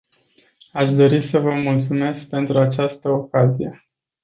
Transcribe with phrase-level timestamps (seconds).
[0.73, 3.87] Aș dori să vă mulțumesc pentru această ocazie.